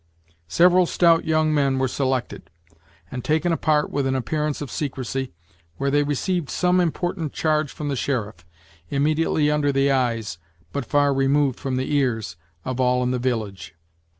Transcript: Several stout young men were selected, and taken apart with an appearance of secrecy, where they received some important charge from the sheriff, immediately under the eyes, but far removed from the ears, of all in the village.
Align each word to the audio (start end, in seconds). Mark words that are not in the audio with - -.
Several 0.47 0.87
stout 0.87 1.25
young 1.25 1.53
men 1.53 1.77
were 1.77 1.87
selected, 1.87 2.49
and 3.11 3.23
taken 3.23 3.51
apart 3.51 3.91
with 3.91 4.07
an 4.07 4.15
appearance 4.15 4.59
of 4.59 4.71
secrecy, 4.71 5.31
where 5.77 5.91
they 5.91 6.01
received 6.01 6.49
some 6.49 6.79
important 6.79 7.33
charge 7.33 7.71
from 7.71 7.87
the 7.87 7.95
sheriff, 7.95 8.43
immediately 8.89 9.51
under 9.51 9.71
the 9.71 9.91
eyes, 9.91 10.39
but 10.73 10.87
far 10.87 11.13
removed 11.13 11.59
from 11.59 11.75
the 11.75 11.93
ears, 11.95 12.35
of 12.65 12.79
all 12.79 13.03
in 13.03 13.11
the 13.11 13.19
village. 13.19 13.75